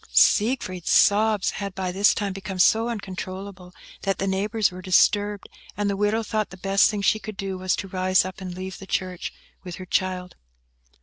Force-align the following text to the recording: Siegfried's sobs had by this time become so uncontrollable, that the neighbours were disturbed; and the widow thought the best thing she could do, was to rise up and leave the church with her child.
Siegfried's 0.31 0.89
sobs 0.89 1.51
had 1.51 1.75
by 1.75 1.91
this 1.91 2.15
time 2.15 2.33
become 2.33 2.57
so 2.57 2.89
uncontrollable, 2.89 3.71
that 4.01 4.17
the 4.17 4.25
neighbours 4.25 4.71
were 4.71 4.81
disturbed; 4.81 5.47
and 5.77 5.91
the 5.91 5.95
widow 5.95 6.23
thought 6.23 6.49
the 6.49 6.57
best 6.57 6.89
thing 6.89 7.03
she 7.03 7.19
could 7.19 7.37
do, 7.37 7.55
was 7.55 7.75
to 7.75 7.87
rise 7.87 8.25
up 8.25 8.41
and 8.41 8.55
leave 8.57 8.79
the 8.79 8.87
church 8.87 9.31
with 9.63 9.75
her 9.75 9.85
child. 9.85 10.35